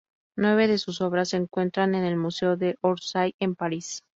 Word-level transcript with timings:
Nueve 0.35 0.67
de 0.67 0.79
sus 0.79 0.99
obras 0.99 1.29
se 1.29 1.37
encuentran 1.37 1.93
en 1.93 2.03
el 2.03 2.17
Museo 2.17 2.57
de 2.57 2.75
Orsay 2.81 3.35
en 3.39 3.53
París. 3.53 4.01